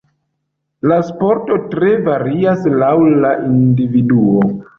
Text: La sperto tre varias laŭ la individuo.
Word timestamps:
La 0.91 0.95
sperto 1.09 1.57
tre 1.73 1.91
varias 2.07 2.65
laŭ 2.85 2.91
la 3.27 3.35
individuo. 3.53 4.51